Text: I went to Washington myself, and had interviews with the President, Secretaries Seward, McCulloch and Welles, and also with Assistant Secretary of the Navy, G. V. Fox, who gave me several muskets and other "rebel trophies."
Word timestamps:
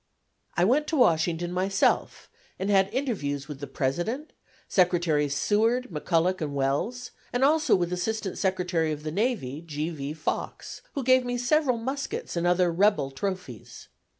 I 0.57 0.63
went 0.65 0.87
to 0.87 0.95
Washington 0.95 1.51
myself, 1.51 2.27
and 2.57 2.71
had 2.71 2.91
interviews 2.91 3.47
with 3.47 3.59
the 3.59 3.67
President, 3.67 4.33
Secretaries 4.67 5.35
Seward, 5.35 5.89
McCulloch 5.91 6.41
and 6.41 6.55
Welles, 6.55 7.11
and 7.31 7.43
also 7.43 7.75
with 7.75 7.93
Assistant 7.93 8.39
Secretary 8.39 8.91
of 8.91 9.03
the 9.03 9.11
Navy, 9.11 9.61
G. 9.61 9.89
V. 9.91 10.13
Fox, 10.13 10.81
who 10.95 11.03
gave 11.03 11.23
me 11.23 11.37
several 11.37 11.77
muskets 11.77 12.35
and 12.35 12.47
other 12.47 12.71
"rebel 12.71 13.11
trophies." 13.11 13.89